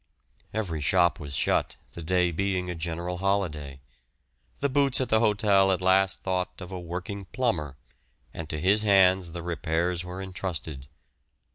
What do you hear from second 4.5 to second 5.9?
The boots at the hotel at